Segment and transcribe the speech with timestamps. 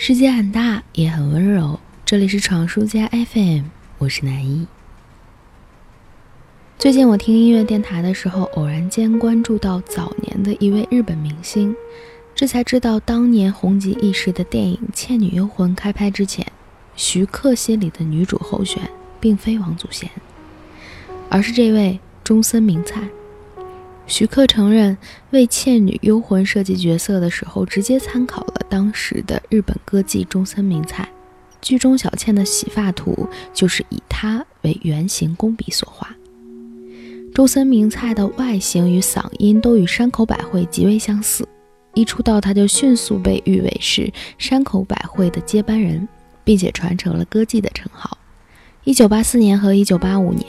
[0.00, 1.80] 世界很大，也很温柔。
[2.04, 3.64] 这里是闯书家 FM，
[3.98, 4.64] 我是南一。
[6.78, 11.74] 最近我听音乐电台的时候，偶然间关注到早年的一位日本明星，
[12.32, 16.46] 这才知道当年红极一时的电影《倩女幽魂》开拍之前，
[16.94, 18.88] 徐克心里的女主候选
[19.18, 20.08] 并非王祖贤，
[21.28, 23.08] 而是这位中森明菜。
[24.06, 24.96] 徐克承认，
[25.32, 31.08] 为《倩女幽魂》设计角色的时候，直接参考了当时的日本歌妓中森明菜。
[31.60, 36.14] 剧中小倩的洗发图就是以她为原型工笔所画。
[37.34, 41.46] 中森明菜的外形与嗓音都与山口百惠极为相似，
[41.94, 46.08] 一出道他就迅速被誉为是山口百惠的接班人，
[46.44, 48.16] 并且传承了歌妓的称号。
[48.84, 50.46] 一九八四年和一九八五年。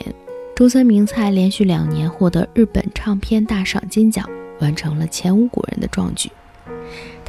[0.54, 4.28] 中森明菜连续两年获得日本唱片大赏金奖，
[4.60, 6.30] 完成了前无古人的壮举。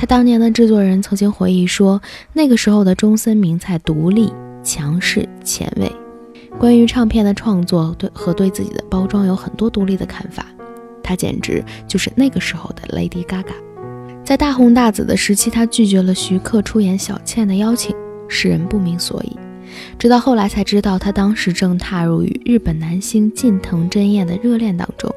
[0.01, 2.01] 他当年的制作人曾经回忆说，
[2.33, 5.91] 那个时候的中森明菜独立、强势、前卫。
[6.57, 10.43] 关于唱片的创作对和对自己的包装有很多独立的看法。
[11.03, 13.53] 他简直就是那个时候的 Lady Gaga。
[14.25, 17.95] 在大红大紫的时期，他拒绝了徐克出演小倩的邀请，
[18.27, 19.37] 世人不明所以。
[19.99, 25.13] 直到后来才知道，他当时正踏入与日本男星近藤真彦的热恋当中，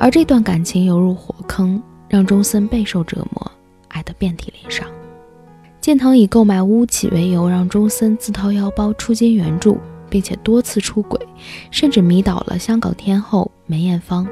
[0.00, 3.52] 而这段感情犹如火坑，让中森备受折磨，
[3.98, 4.86] 爱得遍体鳞伤。
[5.80, 11.20] 近藤以购买屋企为由，让中森自掏腰包出金援助，并且多次出轨，
[11.72, 14.26] 甚至迷倒了香港天后梅艳芳。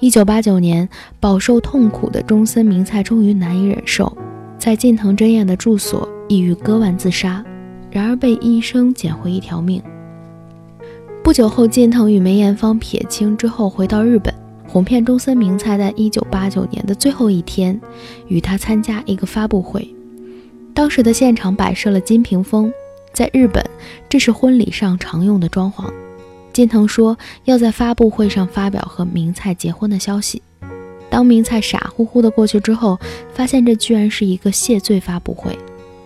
[0.00, 0.86] 一九八九年，
[1.18, 4.14] 饱受痛苦的中森明菜终于难以忍受，
[4.58, 7.42] 在近藤真彦的住所抑郁割腕自杀。
[7.90, 9.82] 然而被医生捡回一条命。
[11.22, 14.34] 不久后，近藤与梅艳芳撇清之后，回到日本，
[14.76, 17.80] 红遍中森明菜在一九八九年的最后一天，
[18.28, 19.88] 与他参加一个发布会。
[20.74, 22.70] 当时的现场摆设了金屏风，
[23.10, 23.64] 在日本，
[24.06, 25.90] 这是婚礼上常用的装潢。
[26.52, 30.42] 近藤说要在发布会上发表和明菜结婚的消息。
[31.08, 33.00] 当明菜傻乎乎的过去之后，
[33.32, 35.58] 发现这居然是一个谢罪发布会。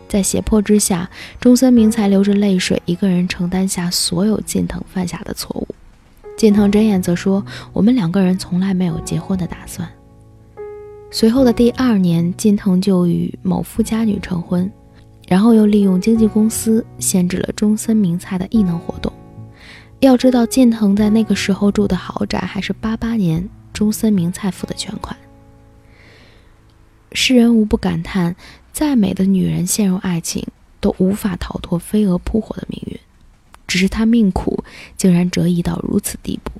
[0.06, 1.10] 在胁迫之下，
[1.40, 5.66] 中森明才流着泪水，一个人承担下所有近藤犯下的错误。
[6.40, 9.86] 近藤真彦则说：“我们两个人从来没有结婚的打算。”
[11.12, 14.72] 随后的第二年，近藤就与某富家女成婚，
[15.28, 19.12] 然后又利用经纪公司限制了中森明菜的艺能活动。
[19.98, 25.14] 要知道，近藤在那个时候住的豪宅还是八八年中森明菜付的全款。
[27.12, 28.34] 世人无不感叹。
[28.72, 30.46] 再美的女人陷入爱情，
[30.80, 32.98] 都无法逃脱飞蛾扑火的命运。
[33.70, 34.64] 只是她命苦，
[34.96, 36.50] 竟然折翼到如此地步。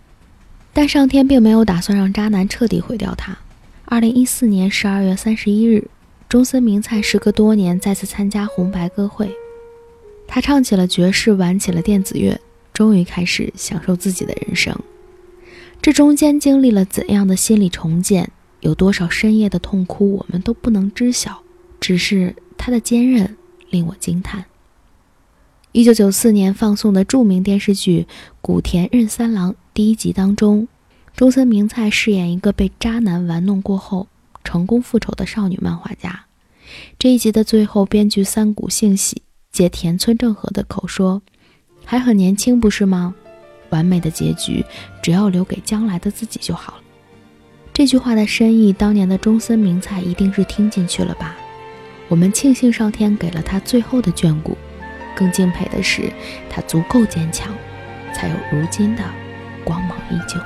[0.73, 3.37] 但上天并没有打算让渣男彻底毁掉她。
[3.85, 5.89] 二零一四年十二月三十一日，
[6.29, 9.29] 中森明菜时隔多年再次参加红白歌会，
[10.29, 12.41] 她唱起了爵士，玩起了电子乐，
[12.73, 14.73] 终于开始享受自己的人生。
[15.83, 21.43] 这中间经历了怎样的心理重建，有多少深夜的痛哭，我们都不能知晓。
[21.81, 23.37] 只是他的坚韧
[23.71, 24.45] 令我惊叹。
[25.73, 28.05] 一九九四年放送的著名电视剧
[28.41, 30.67] 《古田任三郎》第一集当中，
[31.15, 34.09] 中森明菜饰演一个被渣男玩弄过后
[34.43, 36.25] 成功复仇的少女漫画家。
[36.99, 39.23] 这一集的最后，编剧三谷幸喜
[39.53, 41.23] 借田村正和的口说
[41.87, 43.15] ：“还很年轻，不是吗？
[43.69, 44.65] 完美的结局
[45.01, 46.83] 只要留给将来的自己就好了。”
[47.73, 51.37] 这句话的深意，当年的中森明菜一定是听进去了吧。
[52.09, 54.59] 我们庆幸上天给了他最后的眷顾，
[55.21, 56.11] 更敬佩的是
[56.49, 57.55] 他足够坚强，
[58.15, 59.05] 才有如今的
[59.63, 60.41] 光芒依旧。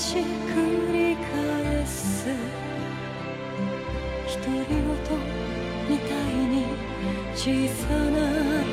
[0.00, 2.26] し繰り返す。
[4.26, 4.86] 独り言
[5.90, 6.64] みたいに
[7.34, 8.16] 小さな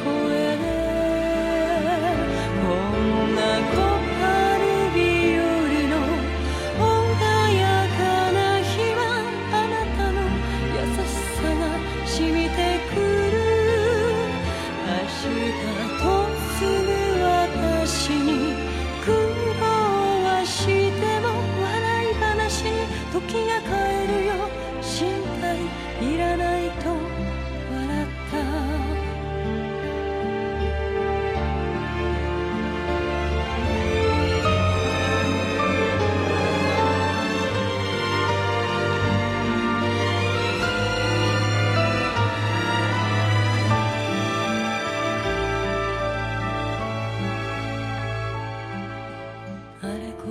[0.06, 0.08] 声
[0.58, 0.64] で。
[2.64, 3.40] こんな
[3.72, 4.07] こと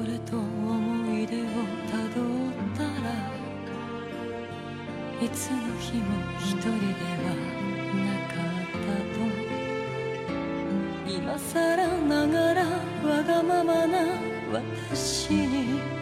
[0.06, 1.44] れと思い出を
[1.90, 3.10] たどったら
[5.20, 6.04] いつの日も
[6.38, 7.34] 一人では
[7.96, 9.18] なかったと。
[11.10, 13.98] 今さらながらわがままな
[14.52, 15.96] 私に。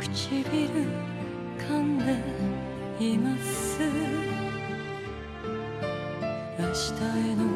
[0.00, 0.86] 唇
[1.58, 2.18] 噛んで
[3.00, 3.80] います
[6.58, 6.92] 明日
[7.30, 7.51] への